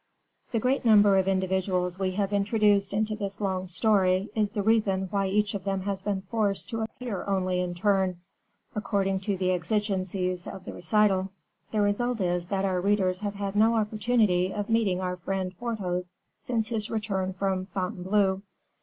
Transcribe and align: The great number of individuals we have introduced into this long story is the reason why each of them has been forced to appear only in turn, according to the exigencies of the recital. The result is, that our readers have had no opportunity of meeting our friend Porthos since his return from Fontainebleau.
The 0.51 0.57
great 0.59 0.83
number 0.83 1.19
of 1.19 1.27
individuals 1.27 1.99
we 1.99 2.13
have 2.13 2.33
introduced 2.33 2.91
into 2.91 3.15
this 3.15 3.39
long 3.39 3.67
story 3.67 4.29
is 4.33 4.49
the 4.49 4.63
reason 4.63 5.03
why 5.11 5.27
each 5.27 5.53
of 5.53 5.63
them 5.63 5.81
has 5.81 6.01
been 6.01 6.23
forced 6.23 6.69
to 6.69 6.81
appear 6.81 7.23
only 7.27 7.59
in 7.59 7.75
turn, 7.75 8.19
according 8.73 9.19
to 9.19 9.37
the 9.37 9.51
exigencies 9.51 10.47
of 10.47 10.65
the 10.65 10.73
recital. 10.73 11.29
The 11.71 11.81
result 11.81 12.19
is, 12.19 12.47
that 12.47 12.65
our 12.65 12.81
readers 12.81 13.19
have 13.19 13.35
had 13.35 13.55
no 13.55 13.75
opportunity 13.75 14.51
of 14.51 14.71
meeting 14.71 15.01
our 15.01 15.17
friend 15.17 15.55
Porthos 15.59 16.13
since 16.39 16.69
his 16.69 16.89
return 16.89 17.31
from 17.33 17.67
Fontainebleau. 17.67 18.41